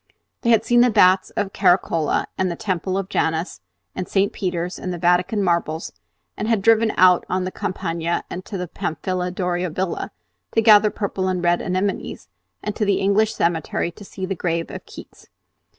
They 0.41 0.49
had 0.49 0.65
seen 0.65 0.81
the 0.81 0.89
Baths 0.89 1.29
of 1.37 1.53
Caracalla 1.53 2.25
and 2.35 2.49
the 2.49 2.55
Temple 2.55 2.97
of 2.97 3.07
Janus 3.07 3.61
and 3.93 4.07
St. 4.09 4.33
Peter's 4.33 4.79
and 4.79 4.91
the 4.91 4.97
Vatican 4.97 5.43
marbles, 5.43 5.93
and 6.35 6.47
had 6.47 6.63
driven 6.63 6.91
out 6.97 7.23
on 7.29 7.43
the 7.43 7.51
Campagna 7.51 8.23
and 8.27 8.43
to 8.45 8.57
the 8.57 8.67
Pamphili 8.67 9.29
Doria 9.29 9.69
Villa 9.69 10.11
to 10.53 10.61
gather 10.63 10.89
purple 10.89 11.27
and 11.27 11.43
red 11.43 11.61
anemones, 11.61 12.29
and 12.63 12.75
to 12.75 12.83
the 12.83 12.95
English 12.99 13.35
cemetery 13.35 13.91
to 13.91 14.03
see 14.03 14.25
the 14.25 14.33
grave 14.33 14.71
of 14.71 14.83
Keats. 14.87 15.27